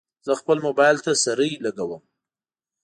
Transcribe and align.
زه 0.25 0.33
خپل 0.41 0.57
موبایل 0.65 0.97
ته 1.05 1.11
سرۍ 1.23 1.51
لګوم. 1.65 2.03